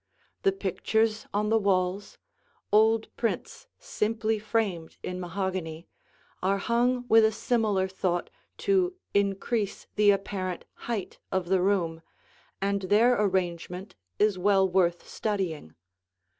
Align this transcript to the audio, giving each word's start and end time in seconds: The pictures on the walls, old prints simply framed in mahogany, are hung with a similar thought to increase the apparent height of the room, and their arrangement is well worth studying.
The 0.41 0.51
pictures 0.51 1.27
on 1.31 1.49
the 1.49 1.59
walls, 1.59 2.17
old 2.71 3.15
prints 3.17 3.67
simply 3.77 4.39
framed 4.39 4.97
in 5.03 5.19
mahogany, 5.19 5.85
are 6.41 6.57
hung 6.57 7.05
with 7.07 7.23
a 7.23 7.31
similar 7.31 7.87
thought 7.87 8.31
to 8.65 8.95
increase 9.13 9.85
the 9.97 10.09
apparent 10.09 10.65
height 10.89 11.19
of 11.31 11.49
the 11.49 11.61
room, 11.61 12.01
and 12.59 12.81
their 12.81 13.13
arrangement 13.21 13.93
is 14.17 14.39
well 14.39 14.67
worth 14.67 15.07
studying. 15.07 15.75